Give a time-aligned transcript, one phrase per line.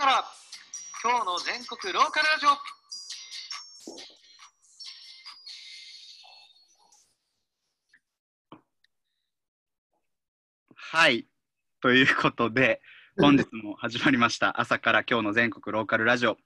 [0.00, 0.24] から
[1.04, 2.48] 今日の全国ローカルラジオ
[10.74, 11.26] はい。
[11.82, 12.80] ということで、
[13.20, 14.58] 本日も始まりました。
[14.58, 16.38] 朝から今日の全国ローカルラジオ。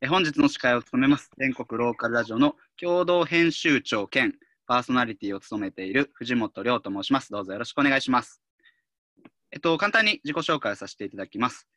[0.00, 4.34] え本日の司会を務めます、全国ローカルラジオの共同編集長兼
[4.66, 7.30] パーソナリティを務めている藤本亮と申します。
[7.30, 8.42] どうぞよろしくお願いします。
[9.52, 11.68] えっと、簡単に自己紹介をさせていただきます。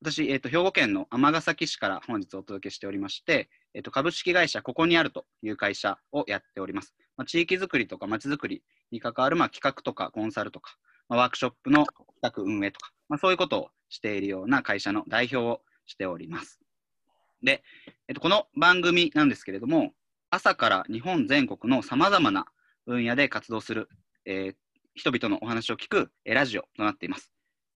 [0.00, 6.94] 私、えっと、兵庫県の尼崎市から本日お届けしておりまして、えっと、株式会社ここにあるという会社をやっております。
[7.16, 8.62] まあ、地域づくりとかまちづくり
[8.92, 10.76] に関わる、まあ、企画とかコンサルとか、
[11.08, 16.60] まあ、ワークショップの企画運営とか、まあ、そういうことをしているような会社の代表をしております。
[17.42, 17.64] で、
[18.06, 19.92] えっと、この番組なんですけれども、
[20.30, 22.46] 朝から日本全国のさまざまな
[22.86, 23.88] 分野で活動する、
[24.24, 24.54] えー
[24.94, 27.37] 人々のお話を聞く、えーラジオとなっています。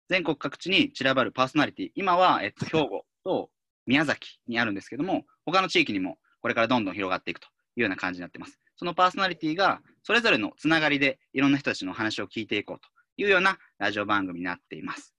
[0.08, 3.50] 全国各地に散らばるパーソナリティ、今は、えっと、 兵庫と
[3.86, 8.58] 宮崎にあるんですけども、他の地域にもこれからどんどん広がっていくというような感じになっています。
[8.76, 15.14] そのパーソナリティがそれぞれのつながりでいろんな人たちのお話を聞いていこうというようなラジオ番組になっています。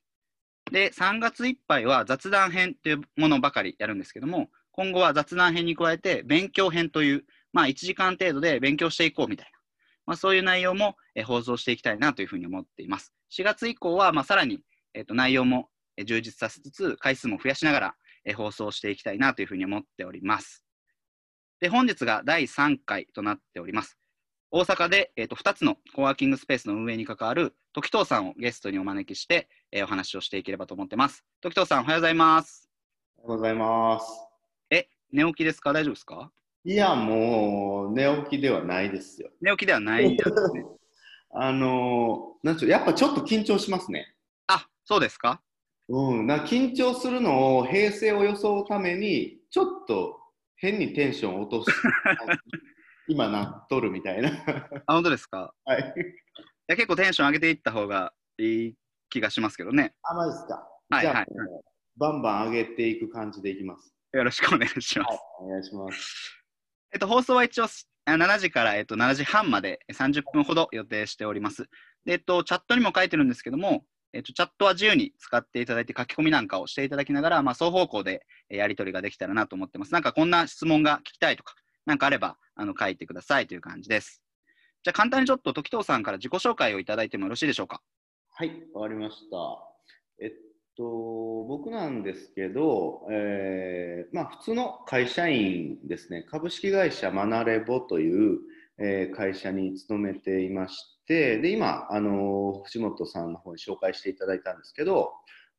[0.72, 9.60] で、3月いっぱいは雑談編というものばかりやるんですけども、今後は雑談編に加えて勉強編という、まあ1時間程度で勉強していこうみたいな、
[10.06, 13.14] まあそういう内容もえー放送していきたいなというふうに思っています。
[13.32, 14.62] 4月以降は、まあさらに、
[14.94, 17.96] えっと内容もえー充実させつつ、回数も増やしながら
[18.26, 20.64] えー放送していきたいなというふうに思っております。
[21.60, 23.98] で、本日が第3回となっております。
[24.52, 31.24] 大阪で、えー、と2つのコワーキングスペースの運営に関わる時藤さんをゲストにお招きして、えーお話をしていければと思ってます。
[31.42, 32.70] 時藤さん、おはようございます。
[33.18, 34.06] おはようございます。
[34.72, 35.74] え、寝起きですか？
[35.74, 36.32] 大丈夫ですか？
[36.66, 39.30] いや、もう、寝起きではないですよ。
[39.42, 40.66] 寝起きではないですね。
[41.32, 44.14] あのー、なんちゅう、やっぱちょっと緊張しますね。
[44.90, 45.42] あ、そうですか？
[45.88, 50.20] うん、な緊張するのを、平静を装うために、ちょっと
[50.56, 51.72] 変にテンションを落とす。
[53.08, 54.30] 今なっとるみたいな。
[54.86, 55.54] あ、本当ですか？
[55.66, 55.82] はい。
[55.82, 55.84] い
[56.68, 58.76] や結構テンション上げていった方がいい
[59.10, 59.96] 気がしますけどね。
[60.04, 60.68] あ、まですか？
[60.92, 63.94] はいはいじゃあ、もうバンバン上げていく感じでいきます。
[64.14, 65.10] よろしくお願いします。
[65.10, 66.44] はい、お願いします。
[66.94, 67.68] えっと、放送は一応あ
[68.12, 71.68] 7時から、えっと、7時半までえ30分ほど予定しております。
[72.06, 79.94] で、えっと、チャットにも書いてるんですけども、えっと、チャットは自由に使っていただいて書き込みなんかをしていただきながら、まあ、双方向でやり取りができたらなと思ってます。
[79.94, 81.54] なんかこんな質問が聞きたいとか、
[81.86, 84.24] なんかあればあの書いてくださいという感じです。
[84.84, 87.82] じゃあ簡単にちょっと時藤さんから自己紹介をいただいてもよろしいでしょうか？
[88.32, 89.38] はい、わかりました。
[90.22, 90.32] えっ
[90.78, 90.84] と、
[91.48, 98.40] 僕なんですけど、えーまあ、普通の会社員ですね、株式会社マナレボという、
[98.80, 105.12] えー会社に勤めていまして、で今、あの藤本さんの方に紹介していただいたんですけど、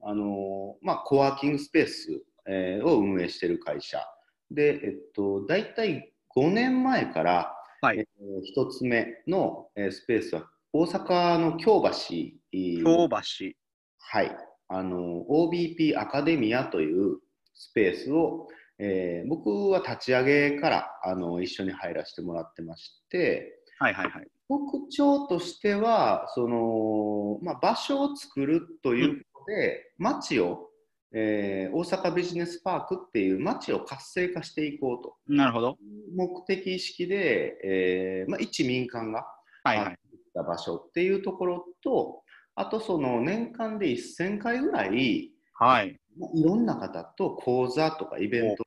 [0.02, 4.00] あのまあ、コワーキングスペース、えーを運営している会社。
[4.50, 7.98] で、えっと、大体5年前から、はい。
[7.98, 8.04] えー
[8.44, 11.90] 一つ目の、えースペースは大阪の京橋。
[12.52, 13.16] 京橋。
[13.98, 14.36] はい、
[14.68, 17.18] あの OBP アカデミアという
[17.54, 23.60] スペースを、えー僕は立ち上げからあの一緒に入らせてもらってまして。
[23.78, 24.28] はいはいはい。
[24.50, 30.70] 特徴としてはその、まあ、場所を作るということで、街を、
[31.12, 35.76] えー大阪ビジネスパークっていう街を活性化していこうとなるほど。
[36.16, 39.24] 目的意識で、えーまあ、一民間が
[39.62, 39.94] はいはい。
[39.94, 39.96] っ
[40.34, 42.22] た場所っていうところと、
[42.54, 46.00] あとその年間で1000回ぐらい、はい。
[46.18, 48.64] まあいろんな方と講座とかイベント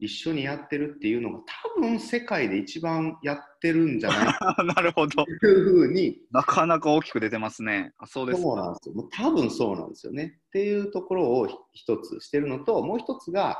[0.00, 1.40] 一緒にやってるっていうのが
[1.76, 5.24] 多分世界で一番やってるんじゃないか なるほど。
[5.24, 7.92] というふうに、なかなか大きく出てますね。
[7.98, 8.42] あそうですか。
[8.42, 8.94] そうなんですよ。
[8.94, 10.40] もう多分そうなんですよね。
[10.48, 13.58] っていうところを一つしてるのと、もう一つが、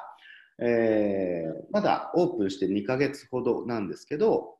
[0.62, 4.56] えーまだオープンして2ヶ月ほどなんですけど、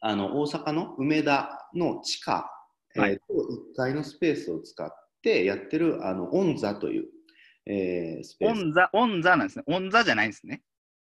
[0.00, 2.48] あの大阪の梅田の地下、
[2.94, 3.34] はいえーと
[3.74, 4.88] 1階のスペースを使っ
[5.22, 7.08] てやってるあのオンザという、
[7.66, 8.62] えースペース。
[8.62, 9.64] オンザ、オンザなんですね。
[9.66, 10.62] オンザじゃないんですね。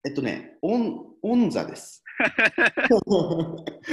[0.06, 2.04] えっとね、オンオンザです。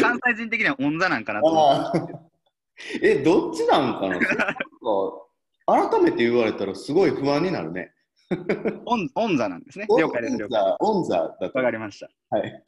[0.01, 2.31] 関西人的にはオンザなんかなと思
[3.03, 4.09] え、どっちなんかな？
[4.09, 4.57] なんか
[5.67, 7.93] 改めて言われたらすごい不安になるね。
[8.31, 8.37] う。
[8.87, 9.87] オンオンザなんですね。
[9.99, 10.37] 了解です。
[10.37, 10.61] 了解。
[10.61, 12.09] ザオンザだとわかりました。
[12.31, 12.65] はい。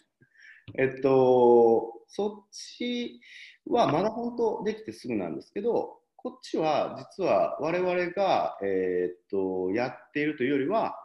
[0.77, 3.21] えっと、そっち
[3.67, 10.97] はまだ本当できてすぐなんですけど、こっちは実は我々が、えーっとやっているというよりは、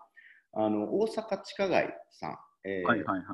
[0.54, 3.26] あの大阪地下街さん、えーはいはいはい。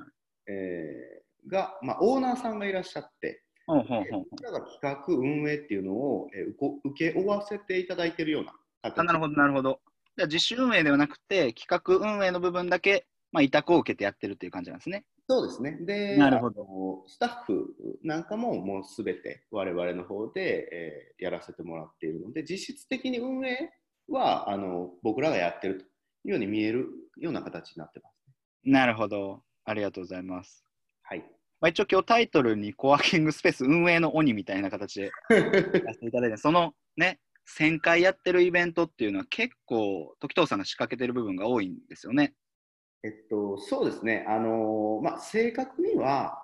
[0.48, 9.80] えーが、まあ、オーナーさんがいらっしゃって、ほうほうほうこちらが企画、運営っていうのを、えー受け負わせていただいているようなあ形なるほど、なるほど。
[10.18, 15.06] じゃあ自主運営ではなくて、企画運営の部分だけ、まあ、委託を受けてやってるっていう感じなんですね。
[15.30, 15.78] そうですね。
[15.82, 16.66] で、なるほど
[17.08, 23.72] スタッフなんかももうすべて我々の方で、えーやらせてもらっているので、実質的に運営
[24.08, 25.88] はあの僕らがやってるとい
[26.26, 26.88] うように見える
[27.20, 28.16] ような形になってます。
[28.64, 29.44] なるほど。
[29.66, 30.64] ありがとうございます。
[31.04, 31.20] はい。
[31.62, 37.20] まあ、一応今日タイトルにコワーキングスペース運営の鬼みたいな形で やっていただいて、そのね、
[37.58, 42.34] 1000回やってるイベントっていうのは結構、時藤さんが仕掛けてる部分が多いんですよね。
[43.04, 46.38] えっと、そうですね、あのーまあ、正確には、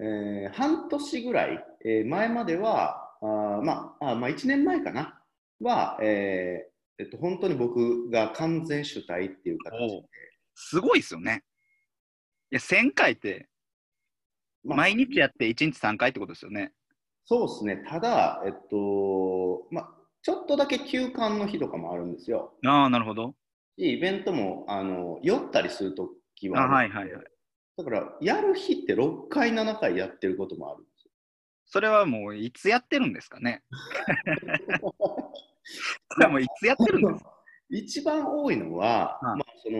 [0.00, 5.20] えー半年ぐらい、えー前までは、あーまああまあ、1年前かな、
[5.60, 10.08] は、えーえっと、本当に僕が完全主体っていう形で、
[10.54, 11.42] すごいですよね。
[12.50, 13.48] いや、1000回って
[14.64, 16.72] まあ毎日やって1日3回ってことですよね。
[17.26, 19.90] そうですね、ただ、えっとまあ、
[20.22, 22.54] ちょっとだけ休館の日とかもあるんですよ。
[22.64, 23.34] ああ、なるほど。
[23.76, 27.24] イベントもあの酔ったりするときあははいはいはい。
[27.76, 31.10] だから、やる日って6回、7回やってることもあるんですよ。
[31.66, 33.64] それはもういつやってるんですかね。
[36.12, 37.30] それはもういつやってるんですか？
[37.70, 39.78] 一番多いのは、はいまあ、その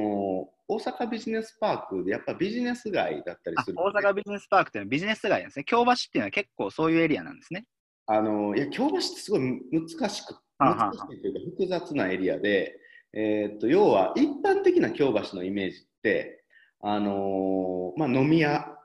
[0.67, 5.65] 大阪ビジネスパークでやっぱビジネス街だったりあする大阪ビジネスパークっていうのはビジネス街なんですね。
[5.65, 7.67] 京橋っていうのは結構そういうエリアなんですね。
[8.07, 9.97] あのいや京橋ってすごい難し
[10.27, 12.79] く難しいというか複雑なエリアで、
[13.13, 16.43] えーっと要は一般的な京橋のイメージって、
[16.81, 18.77] あのーまあ、飲み屋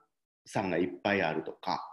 [0.45, 1.88] さんがいっぱいあるとか、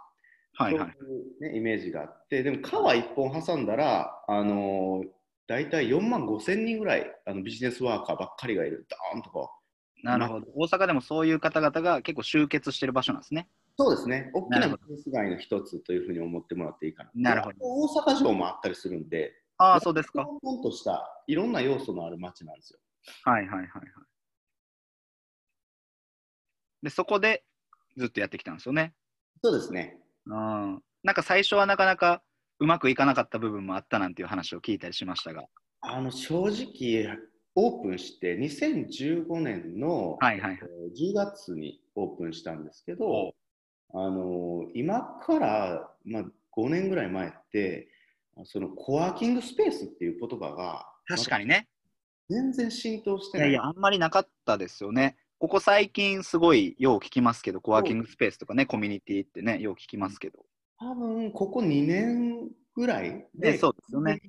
[0.57, 0.95] はいはい。
[0.99, 5.07] そういう、ね、イメージがあってでも川一本挟んだら、あのー、
[5.47, 9.57] 大体4万5千人ぐらいあのビジネスワーカーばっかりがいるドーンとこう
[10.03, 10.47] なるほど。
[10.55, 13.47] 大阪でもそういう方々が結構集結してる場所なんですね。
[13.77, 14.31] そうですね。
[14.33, 17.11] 大きなビジネス街の一つというふうに思ってもらっていいかな。
[17.15, 20.25] なるほど大阪城もあったりするんで、ああ、そうですか。
[20.41, 22.79] ポンとしたいろんな要素のある街なんですよ。
[23.23, 23.81] はいはいはいはい。
[26.83, 27.43] で、そこで
[27.97, 28.93] ずっとやってきたんですよね。
[29.43, 29.99] そうですね。
[30.29, 30.81] うん。
[31.03, 32.21] なんか最初はなかなか
[32.59, 35.45] うまくいかなかった部分もあったなんていう話を聞いたりしましたが。
[35.81, 37.17] あの正直、
[37.55, 40.59] オープンして2015年の、はいはいはい。
[40.61, 43.33] えー10月にオープンしたんですけど、
[43.93, 46.23] あの今から、まあ、
[46.57, 47.89] 5年ぐらい前って、
[48.43, 51.67] そのコワーキングスペースっていう言葉が確かにね。
[52.29, 53.49] 全然浸透してない。
[53.49, 55.15] いやいや、あんまりなかったですよね。
[55.39, 60.39] ここ最近すごいよう聞きますけど、コワーキングスペースとかね、コミュニティってね、よう聞きますけど。
[60.79, 64.19] 多分ここ2年ぐらいで、ねそうですよね。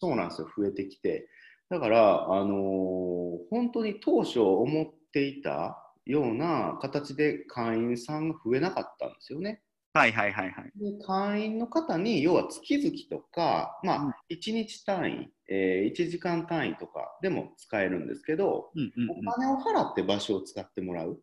[0.00, 1.28] そうなんですよ、増えてきて。
[1.70, 3.20] だから、あのー
[3.50, 9.62] 本当に当初思っていたような形で会員さんが増えなかったんですよね。
[9.94, 10.72] はいはいはいはい。
[10.76, 21.20] で会員の方に、要は月々とか、まうんあ、1日単位、えー1時間単位とかでも使えるんですけど、うんうんうんお金を払って場所を使ってもらう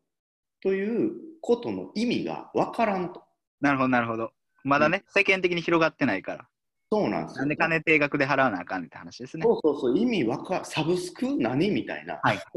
[0.62, 1.12] という
[1.42, 3.24] ことの意味がわからんと。
[3.62, 4.32] なるほどなるほど。
[4.64, 6.48] まだね、世間的に広がってないから。
[6.92, 7.40] そうなんですよ。
[7.40, 9.44] なんで金定額で払わなあかんねって話ですね。
[9.44, 11.38] そうそうそう、意味わかサブスク？
[11.38, 12.20] 何みたいな。
[12.22, 12.38] はい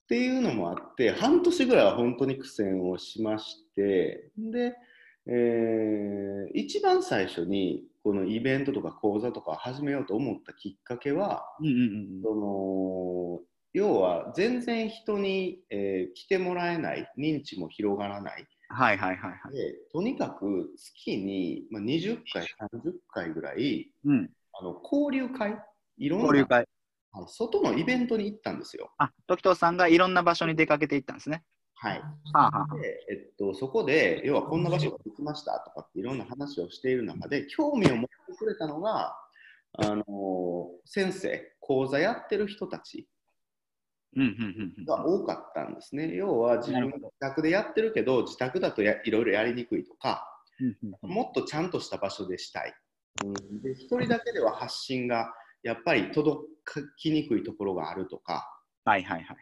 [0.00, 4.74] っていうのもあって、半年ぐらいは本当に苦戦をしまして、で、
[5.30, 13.40] えー一番最初にこのイベントとか講座とかを始めようと思ったきっかけは、うんうんうんその
[13.72, 18.44] 要は全然人に、えー来てもらえない、認知も広がらない。
[18.68, 19.56] はいはいはいはい。
[19.56, 22.46] でとにかく月に、まあ、20回、30
[23.08, 24.28] 回ぐらい、うん。
[24.52, 25.56] あの交流会、
[25.98, 26.58] いろんな交流会。
[26.58, 26.66] はい
[27.26, 28.92] 外のイベントに行ったんですよ。
[28.98, 31.42] あ、時藤さんがいろんな場所に出かけていったんですね。
[31.80, 32.02] はい。
[32.82, 39.16] で、えっと、そこで、要はこんな場所ができましたとかっていろんな話をしている中で、興味を持ってくれたのが、
[39.78, 40.04] あの
[40.84, 43.08] 先生、講座やってる人たち
[44.14, 44.84] うんうんうんうん。
[44.84, 46.14] が多かったんですね。
[46.14, 50.26] 要は自分自宅でやってるけど、自宅だとやいろいろやりにくいとか、
[50.60, 52.74] うんうんうんもっとちゃんとした場所でしたい。
[53.24, 55.32] うん、で、一人だけでは発信が
[55.62, 56.46] やっぱり届
[56.98, 58.46] きにくいところがあるとか、
[58.84, 59.36] はいはいはい。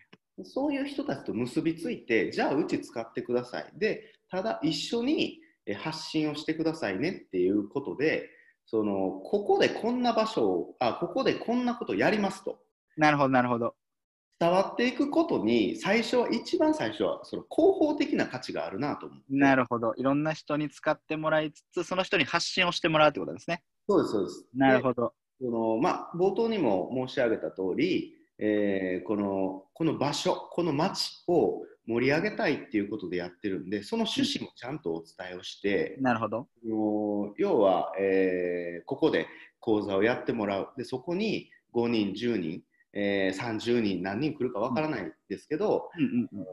[0.45, 3.73] そういう人たちと結びついて、じゃあうち使ってください。
[3.77, 8.29] で、ただ一緒にえ発信をしてくださいねっていうことで、
[8.67, 12.59] そのここでこんな場所をあ、ここでこんなことやりますと。
[12.97, 13.75] なるほどなるほど。
[14.41, 19.25] 伝わっていくことに、最初は、一番最初は、その広報的な価値があるなと思って。
[19.31, 19.95] なるほど。
[19.97, 23.65] いろんな人に使ってもらいつつ、その人に発信をしてもらうってことですね。
[23.89, 24.47] そうです、そうです。
[24.55, 25.13] なるほど。
[25.41, 36.49] でそのまあ、冒頭にも申し上げた通り、えーこのこの場所、この街を盛り上げたいっていうことでやってるんで、その趣旨もちゃんとお伝えをして、なるほど。
[37.37, 39.27] 要は、えーここで
[39.61, 40.69] 講座をやってもらう。
[40.77, 46.47] でそこに5人10人、えー30人何人来るかわからないですけど、うんうんうん。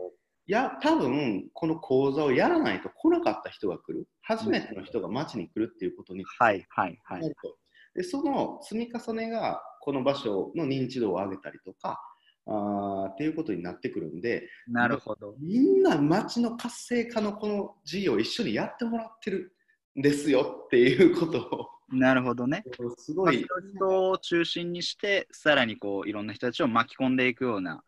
[0.47, 4.07] いや多分この講座をやらないと来なかった人が来る。
[4.21, 7.17] 初めての人が町に来るっていうことにはいはいは。
[7.17, 7.57] ないると。
[7.95, 12.01] でその積み重ねがこの場所の認知度を上げたりとか
[12.47, 15.35] あーっていうことになってくるんでなるほど。
[15.39, 19.53] みんな町の活性化のこの事業を一緒にやってもらってる
[19.97, 22.63] んですよっていうことなるほどね。
[22.79, 27.83] をすまあ、ごい人を中心にして、さらにこういろんな人たちを巻き込んでいくような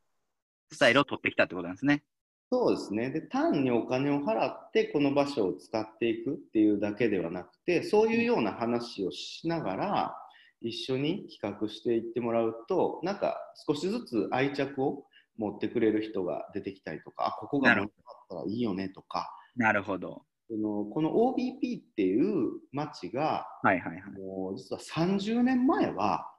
[0.71, 2.03] スタイルを取ってきたってことなんですね。
[2.49, 10.15] そうですねで単にお金を払ってこの場所を使っていくっていうだけではなくてそういうような話をしながら
[10.61, 13.37] 一緒に企画していってもらうとなんか
[13.67, 15.05] 少しずつ愛着を
[15.37, 17.87] 持ってくれる人が出てきたりとかあここがもあっ
[18.29, 20.23] たらいいよねとかなるほど。
[20.49, 24.19] そのこの OBP っていう町がはいはいはい。
[24.19, 26.31] もう実は30年前は。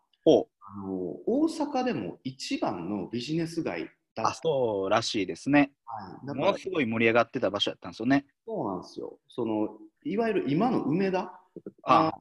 [0.70, 5.72] あの大阪でも一番のビジネス街だあ、ったそうらしいですね。
[5.84, 8.26] はいものすごい盛り上がってた場所だったんですよね。
[8.46, 9.18] そうなんですよ。
[9.28, 11.20] そのいわゆる今の梅田？
[11.84, 12.12] ああ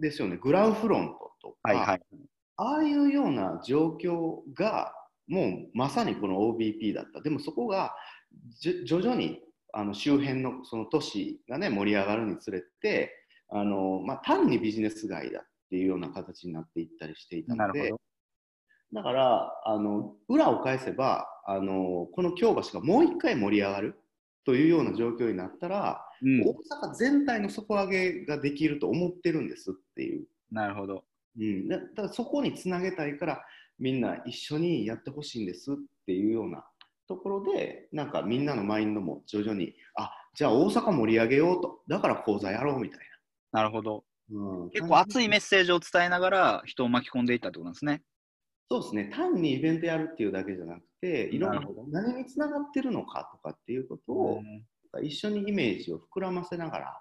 [0.00, 2.00] ですよね、グラウフロントとか、はいはい。
[2.56, 4.92] ああいうような状況が
[5.28, 7.20] もうまさにこの OBP だった。
[7.20, 7.94] でもそこが
[8.60, 9.40] 徐々に
[9.72, 13.12] あの周辺のその都市がね盛り上がるにつれて
[13.48, 17.92] あの、まあ、単にビジネス街だっていうような形になっていったりしていたので。
[18.92, 24.00] だからあの裏を返せばあのこの京橋がもう一回盛り上がる
[24.44, 26.42] というような状況になったら、うん。
[26.42, 26.54] 大
[26.90, 31.04] 阪全体の底上げができると思ってるんですっていう、なるほど。
[31.38, 33.44] うん、だだからそこにつなげたいから
[33.78, 35.74] みんな一緒にやってほしいんですっ
[36.06, 36.64] ていうような
[37.08, 43.00] ところでなんかみんなのマインドも徐々にあじゃあ大阪盛り上げようとだから講座やろうみたい
[43.52, 44.04] なるほど。
[44.28, 48.02] な、うん、結構熱いメッセージを伝えながら人を巻き込んでいったってことなんですね。
[48.70, 54.64] そうですね単にイベントやるっていうだけじゃなくていろんな何につながってるのかとかっていうことを、うん
[55.04, 57.00] 一緒にイメージを膨らませながら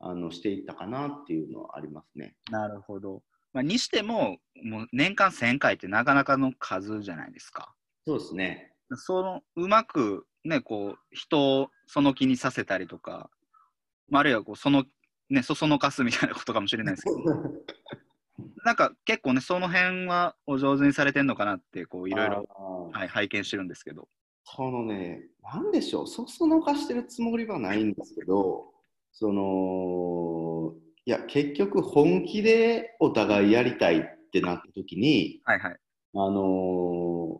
[0.00, 2.34] あのしていったかなっていうのはありますね。
[2.50, 3.22] なるほど。
[3.52, 7.72] まあ、にしても、もう年間1000回ってなかなかの数じゃないですか。
[8.06, 8.72] そうですね。
[8.94, 13.30] そのうまくね、こう人をその気にさせたりとか、
[14.08, 14.84] まあ、あるいはこうその、
[15.30, 17.16] ね、そそのかすみたいなことかもしれないですけど、
[18.64, 22.46] なんか結構ね、その辺はお上手にされてんのかなって、こういろいろ、
[22.92, 24.08] はい、拝見してるんですけど。
[24.44, 28.72] そのね、なんでしょう、そそのかしてるつもりはないんですけど、
[29.12, 34.02] その、いや、結局、本気でお互いやりたいっ
[34.32, 35.76] てなった時に、はいはい。
[36.14, 37.38] あのー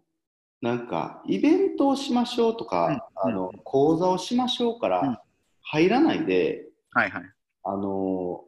[0.60, 5.22] なんか、イベントをしましょうとか、うんあの講座をしましょうかうんら
[5.62, 7.22] 入らないで、はいはい。
[7.64, 8.47] あのー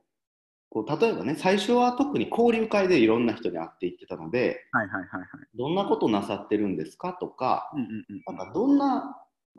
[0.71, 5.29] こう例えばね、最初は特に交流会でいろんな人に会っていってたので、はいはいはいはい。
[5.59, 9.17] どんなことなさってるんですかとか、うんうんうんなんかどんな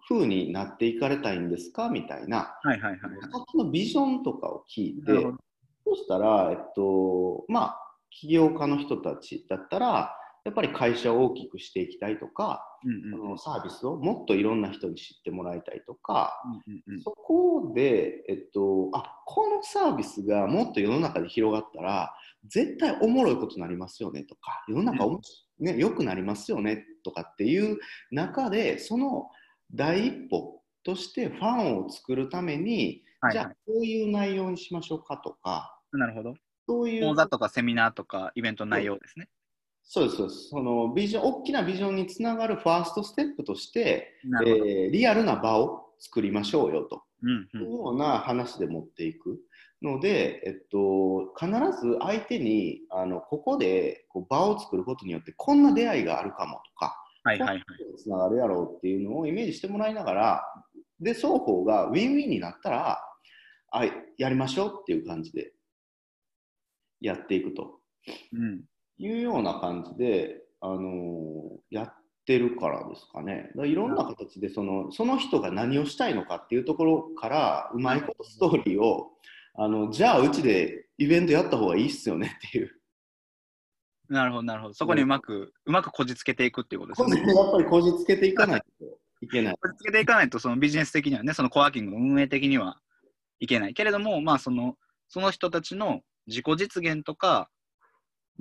[0.07, 2.99] 風になっていかれたいんですかみたいな、はいはいはいはい。
[3.31, 5.11] 先のビジョンとかを聞いて
[5.85, 7.77] そしたら、えっと、まあ、
[8.09, 22.13] 起業家の人たちだったら、やっぱり会社を大きくしていきたいとか、うんうんそのサービスをもっといろんな人に知ってもらいたいとか、うんうんうんそこで、えっと、あこのサービスがもっと世の中で広がったら、
[22.47, 25.21] 絶対おもろいことになりますよねとか、世の中おも、
[25.59, 27.77] ね、良くなりますよねとかっていう
[28.11, 29.29] 中で、その
[29.73, 36.33] 第一歩としてファンを作るために、はいはいじゃあこういう内容にしましょうかとか、なるほど。
[36.67, 39.29] そういう講座とかセミナーとかイベントの内容ですね。
[39.83, 44.13] そうですそうですそのビジョン大きなビジョンにつながるファーストステップとして。
[44.45, 49.39] えーリアルな場を作りましょうよとうんういうんような話で持っていく
[49.81, 57.63] ので、えっと、必ず相手にあのここでこう場を作ることによってこんな出会いがあるかもとか、はいはいはい。
[57.97, 60.43] つながるやろうっていうのをイメージしてもらいながら
[60.99, 62.99] で双方がウィンウィンになったら
[63.71, 63.85] あ
[64.17, 65.53] やりましょうっていう感じで
[66.99, 67.79] やっていくと
[68.33, 68.61] うん。
[69.01, 70.81] いうような感じで、あのー
[71.69, 71.93] やっ
[72.25, 73.49] てるからですかね。
[73.55, 79.09] だいろんな形でそのその人が何をしたいのかっていうところからうまいことストーリーを
[79.55, 82.71] あのじゃあうちでイベントやった方がいいっすよねっていう。
[84.11, 84.73] なるほどなるほど。
[84.73, 87.33] そこにうまく、うまくこじつけていくっていうことですね。
[87.33, 88.85] やっぱりこじつけていかないと
[89.21, 89.57] いけない。
[89.59, 92.81] こじつけていかないと、そのビジネス的にはね、そのコワーキングの運営的には
[93.39, 93.73] いけない。
[93.73, 94.75] けれども、まあ、その、
[95.07, 97.49] その人たちの自己実現とか、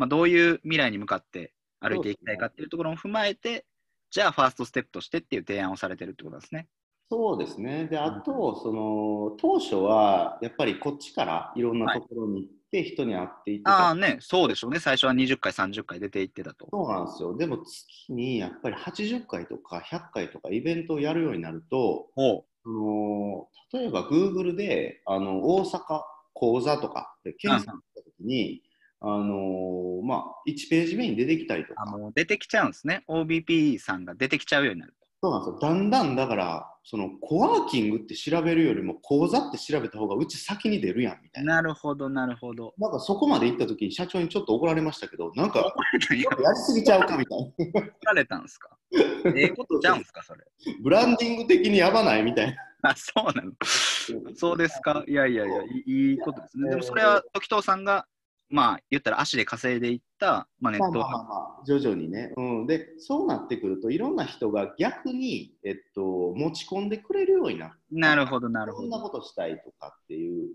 [0.00, 3.66] まあ、どういう未来に向かって歩いていきたいかっていうところを踏まえて、
[4.10, 6.68] じゃあ、ファーストステップとしてっていう提案をされてるってことですね。
[7.10, 7.84] そうですね。
[7.84, 14.80] で、あと、その、当初は、やっぱりこっちからいろんなところに行って、人に会っていってたああね、そうでしょうね。
[14.80, 16.66] 最初は20回、30回出ていってたと。
[16.70, 17.36] そうなんですよ。
[17.36, 26.02] でも月にやっぱり80回とか100回とかイベントをやるようになると、ほあの例えば Google であの大阪
[26.32, 28.62] 講座とかで検索したときに、
[29.02, 33.02] あのまあ、1ページ目に出てきたりとあか、もう出てきちゃうんですね。
[33.08, 35.06] OBP さんが出てきちゃうようになると。
[35.22, 35.70] そうなんですよ。
[35.70, 41.56] だんだんだから、そのコワーキングって調べるよりも講座って調べた方がうち先に出るやんみたいな。
[41.56, 42.74] なるほど、なるほど。
[42.78, 45.60] なんかそこまで行ったときに社長にちょっと怒られましたけど、なんか
[46.10, 47.46] ややりすぎちゃうかみたいな。
[47.46, 48.76] 怒られたんですか？
[49.34, 50.44] ええことちゃうんですか、それ？
[50.82, 52.90] ブランディング的にやばないみたいな。
[52.90, 53.52] あ、そうなの。
[54.34, 55.04] そうですか？
[55.06, 56.70] いやいやいや、いいいいことですね。
[56.70, 58.06] でもそれは時藤さんが、
[58.50, 62.66] まあ、言ったら足で稼いでいった、まあ、ネットまあまあまあまあ、徐々にね、うん。
[62.66, 66.02] で、そうなってくると、いろんな人が逆に、えっと、
[66.34, 67.74] 持ち込んでくれるようになる。
[67.92, 69.04] なるほど、なるほこんなど。
[69.04, 70.50] ことしたいとかっていう、っ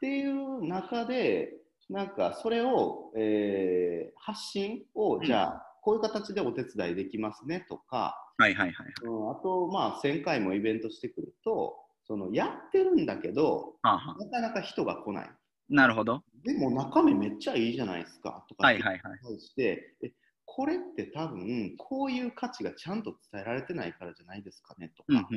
[0.00, 1.52] ていう中で、
[1.88, 8.86] なんかそれを、えー発信を、じゃあ、こういう形でお手伝いできますねとか、はいはいはい。
[9.02, 15.30] うん、あと、まあ、1000回もイベントしてくると、そのやってるんだけど、はあはあ、なかなか人が来ない。
[15.68, 16.22] なるほど。
[16.44, 19.00] でも中身めっちゃいいじゃないですかとかってはいはいはい。
[19.22, 20.12] 対して、え
[20.44, 25.28] これって多分こういう価値がちゃんと伝えられてないからじゃないですかねとうんか、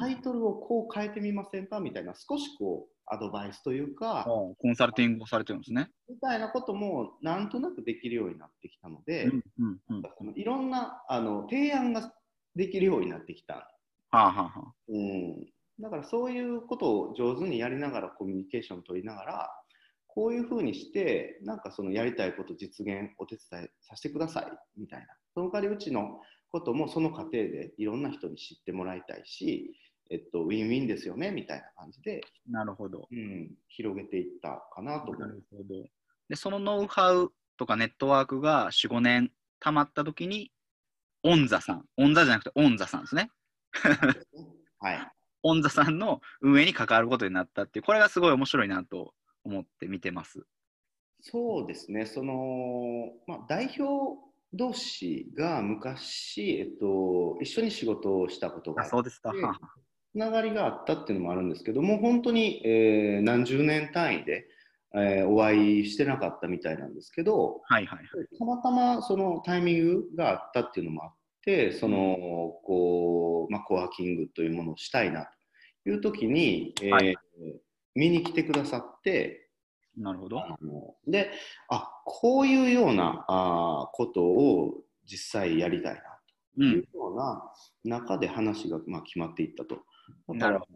[0.00, 4.54] タイトルをこう変えてみませんかみたいな少しこうアドバイスというか、うん。
[4.54, 5.90] コンサルティングをされてるんですね。
[6.08, 10.02] みたいなこともなんとなくできるようになってきたので、うんうんうん。
[10.02, 12.12] はそのいろんなあの提案が
[12.56, 13.70] できるようになってきた。
[14.10, 14.72] あはあはあ。
[14.88, 15.46] うん、
[15.78, 19.50] だからそういうことを上手にやりながらコミュニケーションを取りながら
[20.14, 24.46] こういうふうにしてなんかそのやりたいこと実現お手伝いさせてください
[24.78, 26.20] みたいなその代わりうちの
[26.54, 29.74] こともその過程でいろんな人に知ってもらいたいし、
[30.08, 33.08] えっと、ウィンウィンですよねみたいな感じで、なるほど。
[33.10, 35.30] うん、広げていったかなと思なう。
[35.30, 35.64] るほど。
[36.28, 40.52] で、そのノウハウとかネットワークが4、5年溜まったときに、
[41.24, 43.30] オンザさん、オンザじゃなくてオンザさんですね。
[44.78, 44.98] はい、
[45.42, 49.12] オンザさんの運営に関わることになったっていう、これがすごい面白いなと
[49.44, 50.46] 思って見てます。
[51.20, 54.18] そうですね、その、まあ、代表
[54.52, 59.32] 同士が昔、えっと、一緒に仕事をしたことがああ、ってそうですか。
[60.12, 64.46] つながりがあったっていうのもあるんですけども、本当に、えー何十年単位で、
[64.94, 68.38] えーお会いしてなかったみたいなんですけど、はいはいはい。
[68.38, 72.16] たまたまそのタイミングがあったっていうのもあって、その
[72.64, 75.28] こう、まあ、コワーキングというものをしたいな
[75.82, 77.16] という時に、えーはい
[77.94, 79.48] 見に来てくださって、
[79.96, 80.42] なるほど。
[81.06, 81.30] で、
[81.68, 84.74] あこういうようなあーことを
[85.06, 86.00] 実際やりたいな
[86.58, 86.70] うん。
[86.72, 87.52] というような
[87.84, 89.76] 中で話が、まあ、決まっていったと。
[89.76, 89.84] だか
[90.28, 90.66] らなるほ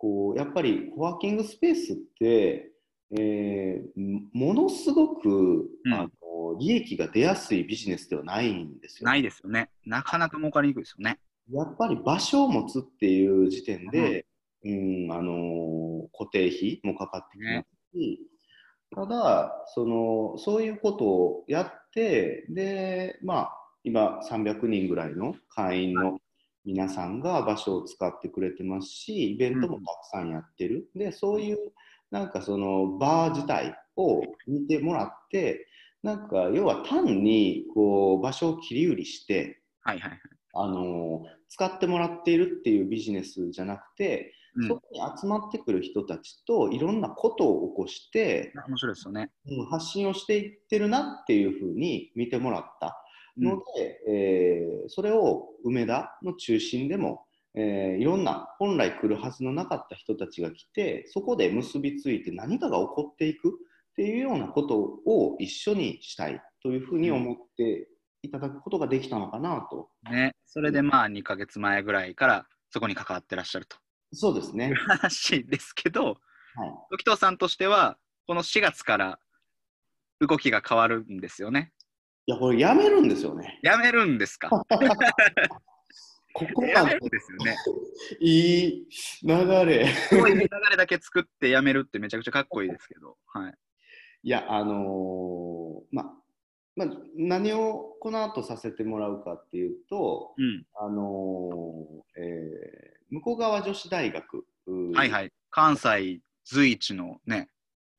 [0.00, 2.70] こうやっぱりコワーキングスペースって、
[3.18, 5.28] えーものすごく、
[5.84, 6.08] うんあの
[6.58, 9.06] 利益が出やすいビジネスではないんですよ。
[9.06, 9.70] ないですよね。
[9.84, 11.18] なかなか儲かりにくいですよね。
[11.52, 14.24] やっぱり場所を持つっていう時点で、
[14.64, 15.32] うんあの
[16.12, 18.20] 固定費もかかってきますし、
[18.94, 23.52] ただその、そういうことをやって、でまあ、
[23.84, 26.18] 今、300人ぐらいの会員の
[26.64, 31.58] 皆さんが場所を使ってくれてますし、イベントもたくさんやってる、でそういう
[32.10, 35.66] なんかそのバー自体を見てもらって、
[36.02, 40.20] なんか要は単にこう場所を切り売りして、はいはいはい。
[40.54, 49.30] あの使ってもらっているっていうビジネスじゃなくて、うんそこに集まってくる人たちといろんなことを起こして、面白いですよね。
[49.46, 53.02] うん発信をしていってるなっていうふうに見てもらった
[53.36, 63.52] うんので、えーそれを梅田の中心でも、えーいろんな本来来るはずのなかった人たちが来てそこで結びついて何かが起こっていくっ
[63.96, 67.88] ていうようなことを一緒にしたいというふうに思って
[68.22, 69.90] いただくことができたのかなと。
[70.10, 70.34] ね。
[70.46, 73.76] それでまあ2ヶ月前ぐらいからそこに関わってらっしゃると
[74.12, 74.72] そうですね。
[74.74, 76.16] 話ですけど、はい
[76.90, 79.18] 時藤さんとしては、この4月から
[80.20, 81.72] 動きが変わるんですよね。
[82.26, 83.58] いや、これやめるんですよね。
[83.62, 84.50] やめるんですか？
[86.34, 87.56] ここやめるんですよね。
[88.20, 88.88] いい
[89.22, 89.86] 流れ。
[89.88, 90.40] すごい流
[90.70, 93.16] れだけ作ってやめるってめちゃくちゃかっこいいですけど。
[93.26, 93.54] はい。
[94.24, 96.14] いや、あのーまあ、
[96.76, 100.66] まあ、何をこの後させてもらうかっていうと、うん。
[100.74, 104.44] あのーえー向川女子大学。
[104.66, 104.94] い。
[104.94, 105.32] はいはい。
[105.50, 107.48] 関西随一のね、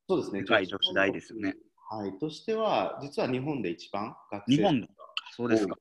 [0.07, 0.43] そうですね。
[0.43, 1.55] 女子大ですよね。
[1.89, 2.17] はい。
[2.19, 5.03] としては、実は日本で一番学生日本ですか
[5.35, 5.75] そうですか。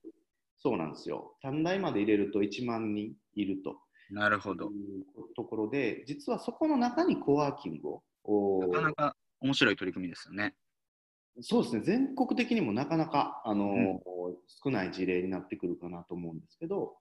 [0.60, 1.36] そうなんですよ。
[1.42, 3.76] 短大まで入れると1万人いると
[4.10, 4.70] なるほど。
[5.36, 10.54] ところで、実はそこの中にコワーキングを、おなかなか面白い取り組みですよね。
[11.40, 14.00] そうですね、全国的にもなかなかあの、うん
[14.62, 16.96] 少ない事例になってくるかなと思うんですけど、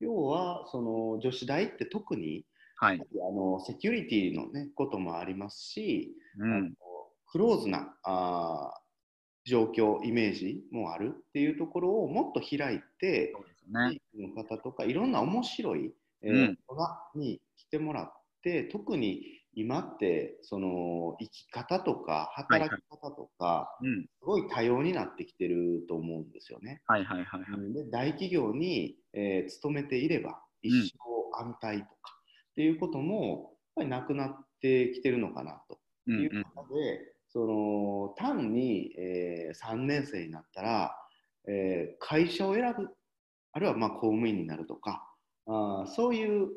[0.00, 2.44] 要はその女子大って特に
[2.80, 3.00] はい。
[3.00, 6.74] あのセキュリティの、ね、こともありますし、うん。
[7.26, 8.88] クローズなあー
[9.50, 13.90] 状況、イメージもあるっていうところをもっと開いて、そうですよね。
[13.90, 16.58] 地域の方とかいろんな面白い、えーうん
[17.14, 19.22] に来てもらって特に
[19.54, 24.02] 今ってその生き方とか働き方とか、うん。
[24.02, 26.80] すごい多様になってきてると思うんですよね。
[26.86, 27.72] はいはいはいはい。
[27.72, 30.98] で大企業に、えー勤めていれば一生
[31.40, 31.90] 安泰とか
[32.50, 33.42] っていうこともやっ
[33.76, 35.78] ぱりなくなってきてるのかなと
[36.10, 36.42] いううんうん。
[36.42, 40.96] 中で、その単に、えー3年生になったら、
[41.46, 42.88] えー会社を選ぶ
[43.52, 45.04] あるいはまあ公務員になるとか
[45.46, 46.48] あーそういう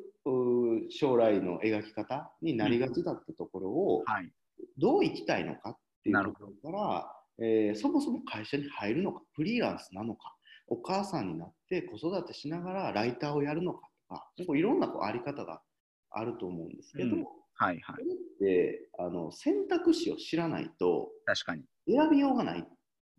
[0.90, 4.32] 将来の描き方になりがちだったところを、はい。
[4.78, 10.36] どう生きたいのかっていうところから、えーそもそも会社に入るのかフリーランスなのか
[10.72, 15.62] お母さんになって子育てしながらライターをやるのかとかこういろんなこうあり方が
[16.10, 17.96] あると思うんですけど、うんはいはい
[18.40, 18.46] そ。
[18.48, 21.64] れってあの選択肢を知らないと確かに。
[21.88, 22.66] 選びようがない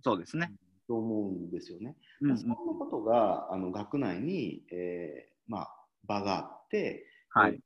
[0.03, 0.51] そうですね。
[0.89, 1.95] と思うんですよね。
[2.23, 5.69] うんうんそんなことがあの学内に、えーまあ、
[6.05, 7.53] 場があって、はい。
[7.53, 7.59] え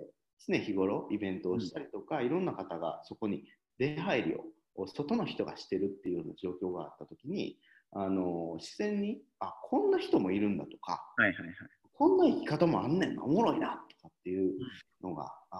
[0.00, 0.12] ー
[0.44, 3.44] 常日頃イベントをしたりとか、いろんな方がそこに
[3.78, 7.58] 出入りを外の人がしてるっていうような状況があった時に
[7.94, 11.54] あの自然にあこんな人もいるんだとかはいはいはい。
[11.94, 14.54] こんな生き方もあんねんなおもろいなとかっていう
[15.02, 15.58] のが、あ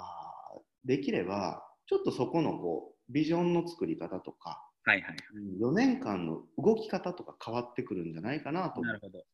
[0.56, 5.16] ーできればちょっとそこのこうビジョンの作り方とかはいはい。
[5.60, 9.24] 4年間の動き方とか変わってくるんじゃないかなと思ってなるほど。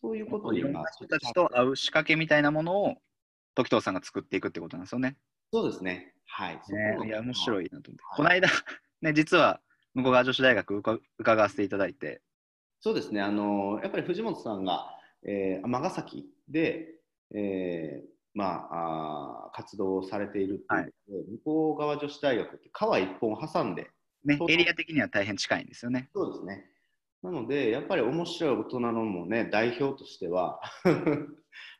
[0.00, 2.94] そういうことをいろん今な人たちと会う仕掛けみたいなものを
[3.54, 5.16] 時藤さんが作っていくってことなんですよね。
[5.52, 6.14] そうですね。
[6.26, 6.54] はい。
[6.54, 8.02] ねいや、面白いなと思って。
[8.02, 8.48] はいこの間、
[9.02, 9.60] ね、実は
[9.94, 12.20] 向こう側女子大学うか伺わせていただいて、
[12.80, 13.20] そうですね。
[13.20, 14.90] あのやっぱり藤本さんが、
[15.26, 16.88] えー尼崎で、
[17.34, 23.90] えーまあ、あー活動をされているっていうことで、向こう側女子大学って川一本挟んで、
[24.24, 26.10] ねエリア的には大変近いんですよね。
[26.14, 26.66] そうですね。
[27.22, 30.96] なので、やっぱり面白い大人のもね、代表としては、 やっ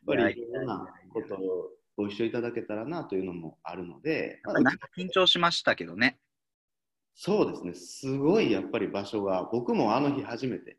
[0.06, 6.18] ぱりいろんなことをご一緒いただけたらなというのもあるので、なんか緊張しましたけどね。
[7.14, 10.78] そうですね、すごいやっぱり場所が、僕もあの日初めて。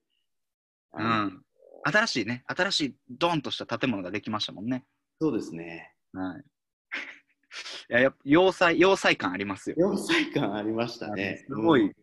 [0.94, 1.42] うん。
[1.84, 4.86] 新しいね、新しいドンとした建物ができましたもんね。
[5.22, 5.94] そうですね。
[6.14, 6.44] はい。
[7.90, 9.76] いや、やっぱ要塞、要塞感ありますよ。
[9.78, 11.46] 4歳間ありましたね。
[11.48, 11.96] すごいうん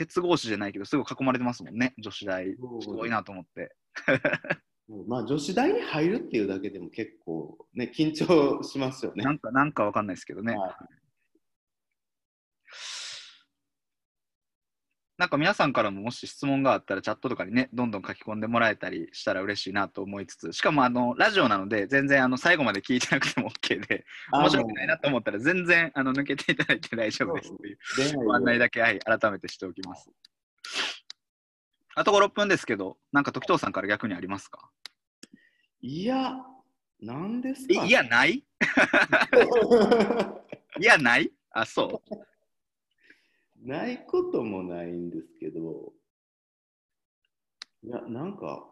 [0.00, 2.46] 鉄格子じゃないけど、すごい囲まれてますもんね、女子大。
[2.80, 3.76] すごいなと思って。
[5.06, 9.22] まあ女子大に入るっていうだけでも結構ね、緊張しますよね。
[9.22, 10.56] なんか、なんかわかんないですけどね。
[10.56, 10.74] は
[15.20, 27.78] なんか皆さんからももし質問があったらチャットとかにね、どんどん書き込んでもらえたりしたら嬉しいなと思いつつ、しかもあのラジオなので、全然あの最後まで聞いてなくても OK で、面白くないなと思ったら全然あの抜けていただいて大丈夫ですという
[28.24, 30.10] ご案内だけ、はい、改めてしておきます。
[31.96, 34.70] あと5、6分ですけど、なんか時藤さんから逆にありますか？
[35.82, 36.34] いや、
[36.98, 38.40] なんですか、えいや、ない？
[40.80, 41.30] いや、ない？
[41.50, 42.29] あ、そう。
[43.62, 45.92] ないこともないんですけど、
[47.82, 48.66] いや、なんか、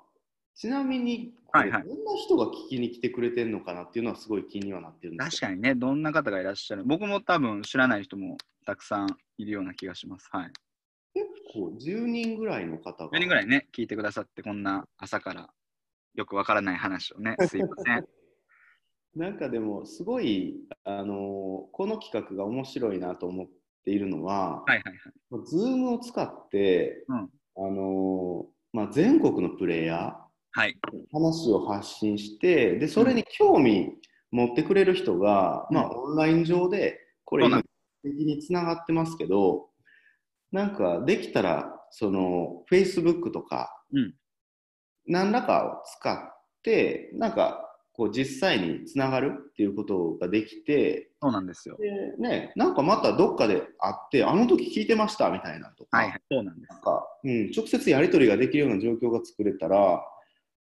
[0.55, 6.85] ちなみに、これはいはいどんな人が聞きに来てくれてるのかなっていうのはすごい気にはなってるんです確かにね、どんな方がいらっしゃる？
[6.85, 10.29] 僕も多分知らない人もたくさんいるような気がします。
[10.33, 10.53] はい。
[11.15, 13.11] 結構10人ぐらいの方が。
[13.11, 15.49] 10人ぐらいね、聞いてくださって、こんな朝から
[16.15, 18.05] よくわからない話をね、 すいません。
[19.15, 23.49] なんかでも、すごい、あのこの企画が面白いなと思っ
[23.85, 25.47] ているのは、はいはいはい。
[25.47, 27.31] ズームを使って、うん。
[27.57, 30.17] あのまあ、全国のプレイヤ
[30.53, 30.77] はい。
[30.93, 33.93] ー、話を発信して、でそれに興味
[34.31, 35.77] 持ってくれる人が、うん。
[35.77, 37.63] まあ、オンライン上で、これ今ん、
[38.03, 39.69] 的につながってますけど、
[40.53, 44.15] なんかできたら、その、Facebook とか、うん。
[45.07, 47.68] 何らかを使って、なんか、
[47.99, 51.77] こう実際につながるっていうことができて、そうなんですよ。
[51.79, 56.23] でね、なんかまたどっかで会って、あの時聞いてましたみたいなとか、はいはい。
[56.31, 56.81] そうなんですなん。
[56.81, 60.01] か、うん、直接やり取りができるような状況が作れたら、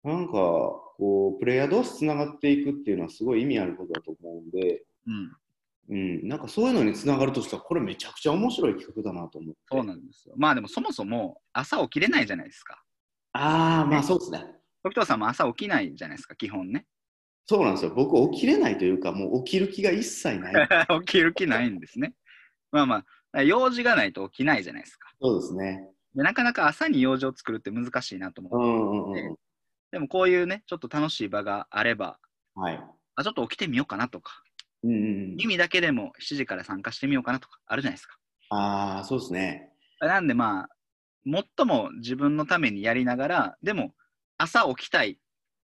[0.03, 5.31] なんかこう、プレイヤー同士つながっていくっていうのはすごい意味あることだと思うんで、うん。
[5.89, 9.59] うん、なんかそういうのにつながるとしたら、これめちゃくちゃ面白い企画だなと思って。
[9.71, 10.35] そうなんですよ。
[10.37, 12.83] まあでもそもそも朝起きれないじゃないですか。
[13.33, 14.45] ああ、まあそうですね。
[14.83, 16.85] 時藤さんも朝起きないじゃないですか、基本ね。
[17.47, 17.91] そうなんですよ。
[17.93, 20.53] 僕、起きれないというか、もう起きる気が一切ない。
[21.05, 22.13] 起きる気ないんですね。
[22.71, 25.11] まあまあ、用事がないと起きないじゃないですか。
[25.21, 25.87] そうですね。
[26.15, 29.35] でなかなか朝に用事を作るって難しいなと思うって、んうんうん。
[29.91, 32.19] でもこういうね、ちょっと楽しい場があれば、
[32.55, 32.83] はい。
[33.15, 34.41] あちょっと起きてみようかなとか、
[34.83, 34.99] うんうんう
[35.33, 35.35] ん。
[35.35, 38.17] 耳だけでも7時から参加してみようかなとかあるじゃないですか。
[38.49, 39.71] ああ、そうですね。
[39.99, 40.69] なんでまあ、
[41.57, 43.93] 最も自分のためにやりながら、でも
[44.37, 45.19] 朝起きたい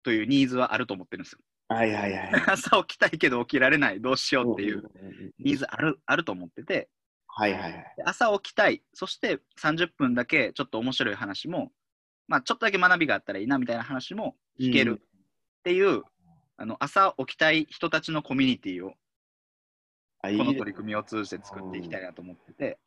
[0.04, 1.40] というニーズはあると思ってるんですよ。
[1.74, 2.32] はいはいはい。
[2.48, 4.78] 朝起きたいけど起きられない、どうしようっていう。
[4.78, 4.88] んんう
[5.28, 6.90] んニーズあるあると思ってて、
[7.28, 7.94] はいはいはい。
[7.98, 11.72] で朝起きたい、そして30分だけちょっと面白い話も、
[12.28, 15.02] まあ、ちょっとだけ学びがあったらいいなみたいな話も聞ける。
[15.02, 16.04] っていう、
[16.58, 18.92] あの朝起きたい人たちのコミュニティを
[20.22, 22.80] この取り組みを通じて作っていきたいなと思ってて、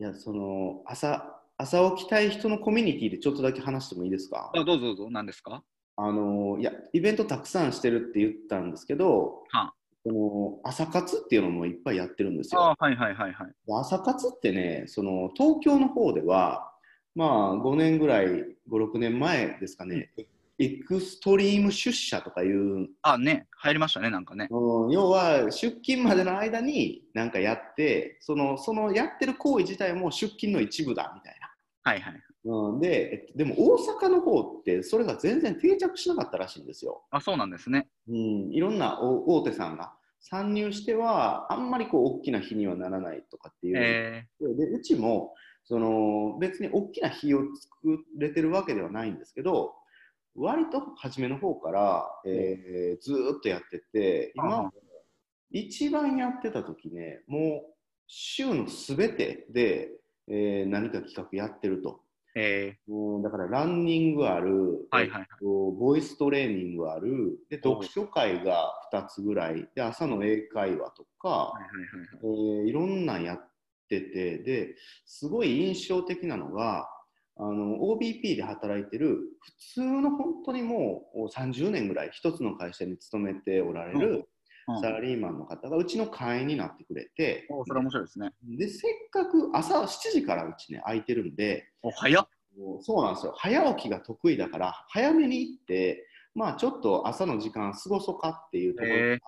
[0.00, 4.50] いや、その、朝、朝起きたい人のコミュニティでちょっとだけ話してもいいですか？
[4.54, 5.62] あどうぞどうぞ、何ですか？
[5.96, 9.74] あの、いや、イベントたくさんしてるって言ったんですけど、はあ
[10.04, 12.76] その朝活っていうのもいっぱいやってるんですあよ。
[12.78, 13.46] はいはいはいはい。
[13.66, 16.72] で朝活ってね、その東京の方では、
[17.14, 20.10] まあ5年ぐらい、5、6年前ですかね、
[20.58, 24.48] エクストリーム出社とかいう、あ、ね、入りましたね、なんかね。
[24.50, 31.48] うん要は出勤までの間になんかやって、そのそのやってる行為自体も出勤の一部だみたいな。
[31.84, 32.14] はいはい。
[32.44, 37.04] うん、で、えっとでも大阪の方ってそれが全然定着しなかったらしいんですよ。
[37.10, 37.88] あ、そうなんですね。
[38.08, 49.74] うん、いろんな大大手さんが参入してはあんまりこう大きな日にはならないとかっていう、えでうちもその別に大きな日を作れてるわけではないんですけど
[50.34, 54.70] 割と初めの方から、えーずーっとやってて今
[55.50, 57.74] 一番やってた時ねもう
[58.06, 59.90] 週のすべてで、
[60.28, 62.00] えー何か企画やってると。
[62.34, 65.26] ー、えうんだからランニングある、はいはいはい。
[65.30, 72.60] えっとボイストレーニングある、でお読書会が2つぐらい、で朝の英会話とか、ー、はいはいはいはい。
[72.60, 73.48] えーいろんなんやっ
[73.88, 76.88] てて、ですごい印象的なのが、
[77.36, 84.24] あの OBP で働いてる普通の本当にもう30年ぐらい一つの会社に勤めておられるうん
[84.80, 88.32] サラリーマンの方がうちの会員になってくれて、おそれ面白いですね。
[88.42, 92.28] でせっかく朝7時からうちね空いてるんで、お、早っ。
[92.82, 93.34] そうなんですよ。
[93.36, 99.18] 早起きが得意だから早めに行ってまあちょっと朝の時間過ごそうかっていうところ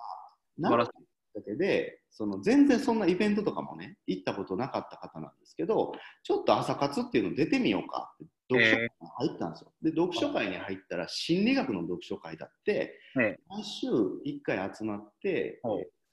[0.69, 5.93] がなかっただけでその全然そんなイベントとかもね行ったことなかった方なんですけど
[6.23, 15.61] ちょっと朝活っていうの出てみようかって読書会に入ったんですよで読書会に入ったら心理学の読書会だってえ毎週1回集まって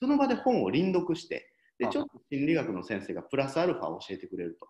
[0.01, 4.69] その場で本を輪読してであちょっと心理学の先生がプラスアルファを教えてくれると。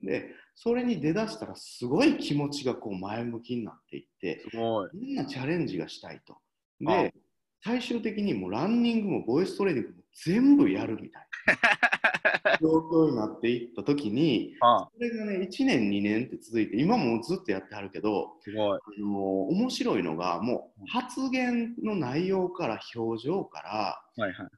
[0.00, 4.44] でそれに出だしたらすごい気持ちがこう前向きになっていって。
[4.92, 6.36] みんなチャレンジがしたいと。
[6.86, 7.14] あで
[7.64, 9.94] 最終的にもうランニングもボイストレーニングも
[10.24, 11.90] 全部やるみたいな
[12.60, 18.78] 状況になっていった時にあ、それがね1年2年って続いて今もずっとやってはるけどすごい。
[18.78, 24.48] あの面白いのがもう発言の内容から表情からはいはい。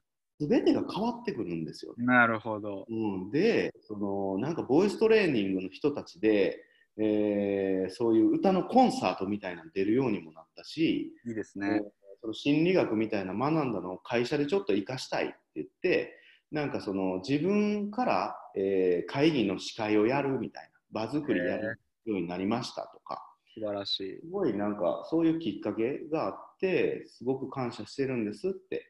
[0.40, 2.04] 全てが変わってくるんですよね。
[2.04, 2.86] なるほど。
[2.88, 2.94] う
[3.28, 6.58] ん、でそのなんかボイストレーニングの人たちで、
[6.96, 11.82] えーそういう歌のコンサートみたいなの出るようにもなったし、いいですえーね。
[12.20, 16.18] その心理学みたいな学んだのを会社でちょっと活かしたいって言って
[16.54, 23.20] なんかその自分から、えー会議の司会をやるみたいな場作りやるようになりましたとか。
[23.52, 24.20] 素晴らしい。
[24.20, 28.86] すごいなんかそういうきっかけがあってすごく感謝してるんですって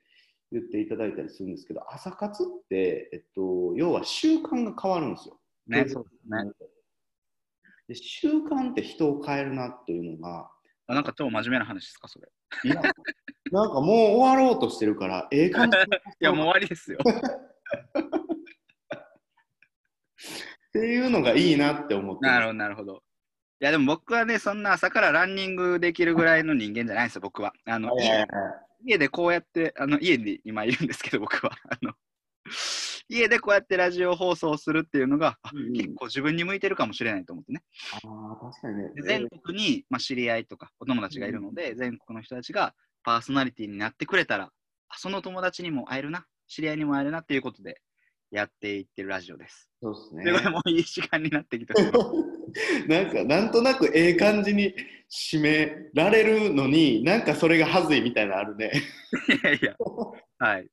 [0.53, 5.41] 言っていただいたりするんですけど朝活って、えっと、要は習慣が変わるんですよ。
[5.67, 6.51] ね、そうですね。
[7.89, 10.51] で習慣って人を変えるなというのが
[10.87, 12.29] あなんか超真面目な話ですか、それ。
[12.65, 12.83] いいや
[13.51, 15.77] なんかもう終わろうとしてるからええ感じ
[16.21, 16.99] や、もう終わりですよ。
[17.75, 17.81] っ
[20.73, 23.03] ていうのがいいなって思ってなるほど、なるほど。
[23.61, 27.53] いや、でも僕はね、そんな朝からランニングできるぐらいの人間じゃないんですよ、僕は。
[27.67, 28.27] あの、家
[28.85, 31.53] 家でこうやって、あの家に今いるんですけど、僕は。
[31.71, 31.93] あの
[33.09, 37.63] 家でこうやってラジオ放送するっていうのが、あうんうん結構自分に向いてるかもしれないと思ってね。
[38.05, 44.51] ああ確かにねで全国に、まあ、知り合いとかお友達がいるので、全国の人たちがパーソナリティになってくれたら、
[44.89, 47.81] あその友達にも会えるな、知り合いにも会えるなっていうことで
[48.31, 49.71] やっていってるラジオです。
[49.83, 51.75] そうですねで、これもういい時間になってきた。
[52.89, 54.75] なんかなんとなくええ感じに
[55.11, 58.73] 締められるのになんかそれがはずいみたいなのあるね。
[59.29, 59.77] いやいや、
[60.39, 60.69] はい。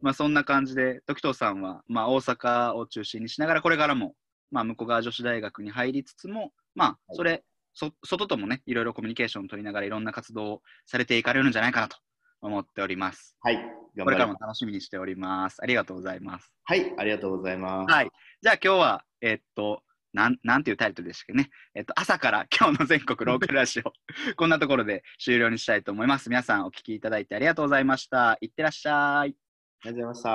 [0.00, 4.14] まあそんな感じで、時藤さんは、まあ、大阪を中心にしながら、これからも、
[4.50, 11.96] まあ、向こう側女子大学に入りつつも、まあ、それ、そ外ともね、いろいろコミュニケーションを取りながら、いろんな活動をされていかれるんじゃないかなと
[12.40, 13.34] 思っております。
[13.40, 13.83] はい。
[13.96, 14.32] 頑これから。
[14.32, 15.62] も楽しみにしております。
[15.62, 16.52] ありがとうございます。
[16.64, 16.94] はい。
[16.96, 17.92] ありがとうございます。
[17.92, 18.10] はい。
[18.42, 21.50] じゃあ今日は、えっと、なん、なんていうタイトルでしたっけね？
[21.74, 23.92] えっと、朝から今日の全国ローカルラジオ、
[24.36, 26.28] こんなところで終了にしたいと思います。
[26.28, 28.38] 皆さんお聞きいただいてありがとうございました。
[28.40, 28.94] いってらっしゃい。
[29.18, 30.30] ありがとうございました。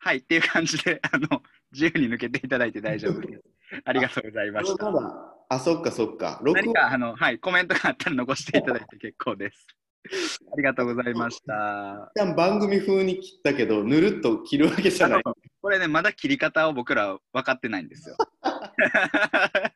[0.00, 0.18] はい。
[0.18, 1.42] っていう感じで、あの、
[1.72, 3.42] 自由に抜けていただいて大丈夫です。
[3.84, 5.37] ありがとうございました。
[5.50, 6.40] あ、そっかそっか。
[6.42, 9.66] 何か、あの、はい、コメントがあったら残していただいて結構です。
[10.52, 12.10] ありがとうございました。
[12.14, 15.22] 一旦番組風に切ったけど、ぬるっと切るわけじゃない。
[15.60, 18.16] これね、まだ切り方を僕ら分かってないんですよ。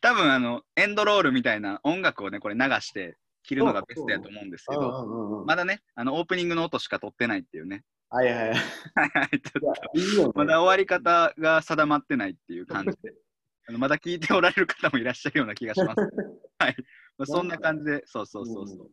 [0.00, 7.82] 多分あの、エンドロールみたいな音楽をね、これ流して切るのがベストやと思うんですけど、まだね、あの、オープニングの音しか取ってないっていうね。
[8.08, 8.48] はいはいはい。
[8.54, 8.58] はい
[9.08, 13.14] はいちょっといいよねまだ終わり方が定まってないっていう感じで。
[13.66, 15.96] あのまだ聞いておられる方もいらっしゃるような気がします。
[16.58, 16.76] はい。
[17.16, 18.90] まあ、そんな感じで、そうそうそうそう。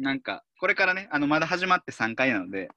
[0.00, 2.68] なんか、これからね、あのまだ始まって3回なので、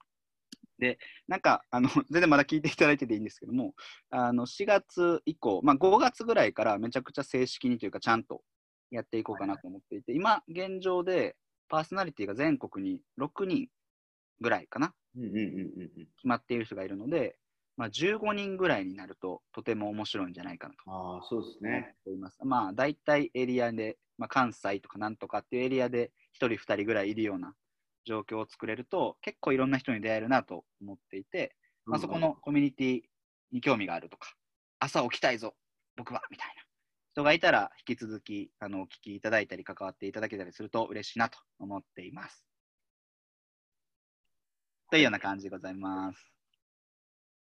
[0.78, 0.98] で、
[1.28, 3.74] なんか、あの 全然まだ聞いていただいてていいんですけども、
[4.10, 8.42] あの4月以降、まあ、5月ぐらいからめちゃくちゃ正式にというか、ちゃんと
[8.90, 11.36] やっていこうかなと思っていて、今、現状で
[11.68, 13.68] パーソナリティが全国に6人
[14.40, 15.88] ぐらいかな、うんうんうんうんうん。
[15.88, 17.38] 決まっている人がいるので、
[17.80, 21.94] まあ、15人ぐらいになると、とても面白いんじゃないかなとああ、そうですね。
[22.04, 22.36] ています。
[22.44, 27.54] まあ、大体エリアで、まあ、関西とかなんとかっていうエリアで1人、2人ぐらいいるような
[28.04, 33.00] 状況を作れると、結構いろんな人に出会えるなと思っていて、まあ、そこのコミュニティ
[33.50, 34.34] に興味があるとか、
[34.78, 35.54] 朝起きたいぞ、
[35.96, 36.62] 僕は、みたいな
[37.12, 42.44] 人がいたら、引き続きあのお聞きいただいたり、関わっていただけたりすると嬉しいなと思っています。
[44.90, 46.39] というような感じでございます。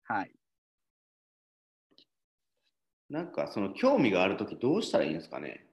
[0.07, 0.33] はい。
[3.11, 5.67] なんかその興味があるときどうしたらいいんですかね？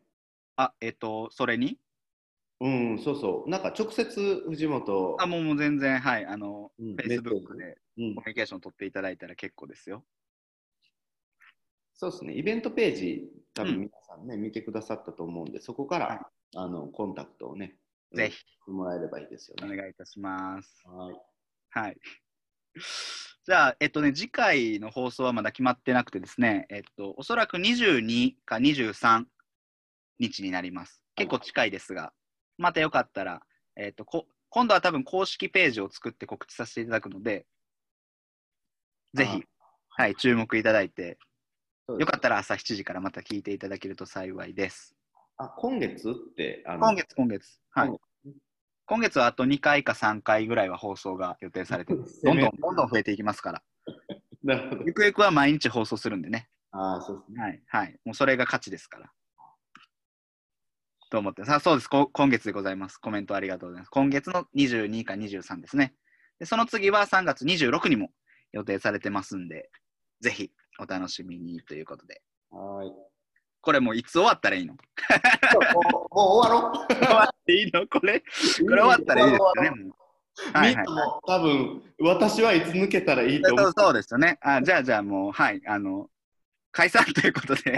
[0.56, 1.80] あ、えっ、と、それに？
[2.60, 3.50] うん、そうそう。
[3.50, 10.04] なんか直接藤本、あ、もうもう全然、はい、あの、うん Facebook でコミュニケーション取っていただいたら結構ですよ。
[11.96, 12.34] そうですね。
[12.34, 16.20] イベントページ、多うん分皆さんね、見てくださったと思うんで、そこから、はい
[16.56, 17.76] あのコンタクトをね、
[18.14, 19.76] ぜひうんもらえればいいですよおね。
[19.76, 20.84] 願いいたします。
[20.86, 21.16] はい。
[21.72, 21.98] はい。
[23.46, 29.26] じゃあ、えっとね、次回の放送はまだ決まってなくてですね、えっと、おそらく22か23
[30.18, 31.04] 日になります。
[31.16, 32.14] 結構近いですが、
[32.58, 33.42] またよかったら、
[33.76, 37.46] えっと、こ今度は多分公式ページを作って告知させていただくので、
[39.14, 39.44] ぜひ、
[39.90, 41.18] はい、注目いただいて、
[42.00, 44.96] よかったら朝7時からまた聞いていただけると幸いです。
[45.36, 47.60] あ、今月って、あの今月、今月。
[47.72, 48.13] はい
[48.88, 48.98] 今。
[48.98, 52.22] 今月はあと2回か3回ぐらいは放送が予定されてま す。
[52.24, 53.64] どんどん、どんどん増えていきますから。
[54.44, 54.84] なるほど。
[54.86, 56.50] ゆくゆくは毎日放送するんでね。
[56.72, 57.42] ああ、そうですね。
[57.44, 57.64] はい。
[57.68, 58.00] はい。
[58.06, 59.12] もうそれが価値ですから。
[61.10, 61.46] と思って。
[61.46, 61.88] さあ、そうです。
[61.88, 62.98] こ今月でございます。
[62.98, 63.90] コメントありがとうございます。
[63.90, 65.96] 今月の22か23ですね。
[66.40, 68.12] でその次は3月26にも
[68.52, 69.70] 予定されてますんで、
[70.22, 72.24] ぜひお楽しみにということで。
[72.50, 72.92] はい。
[73.62, 74.74] これもういつ終わったらいいの？
[74.74, 76.96] もうもう終わろう。
[76.96, 77.86] 終 わっていいの？
[77.88, 78.26] これ、こ
[78.70, 79.70] れ終わったらいいですよね。
[80.54, 80.86] はいはい
[81.28, 83.62] 多分、私はいつ抜けたらいいと思。
[83.62, 84.40] そううそうですよね。
[84.42, 86.10] あじゃあ、じゃあもう、はい、あの、
[86.72, 87.78] 解散ということで、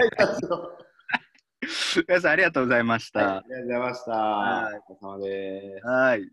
[2.08, 3.38] 皆さんありがとうございました。
[3.38, 4.10] ありがとうございました。
[4.12, 5.86] はいお疲れ様です。
[5.86, 6.28] はい